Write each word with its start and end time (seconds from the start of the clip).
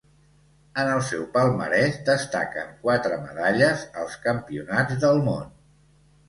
En 0.83 0.87
el 0.93 1.01
seu 1.09 1.27
palmarès 1.35 1.99
destaquen 2.07 2.71
quatre 2.87 3.19
medalles 3.27 3.85
als 4.05 4.17
Campionats 4.25 4.99
del 5.05 5.23
món. 5.29 5.55